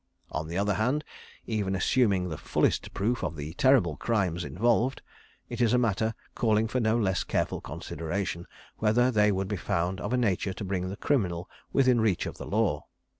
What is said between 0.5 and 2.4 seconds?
other hand, even assuming the